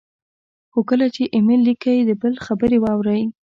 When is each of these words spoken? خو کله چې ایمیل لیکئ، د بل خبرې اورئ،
خو 0.71 0.79
کله 0.89 1.07
چې 1.15 1.31
ایمیل 1.35 1.61
لیکئ، 1.67 1.97
د 2.05 2.11
بل 2.21 2.33
خبرې 2.45 2.77
اورئ، 2.91 3.21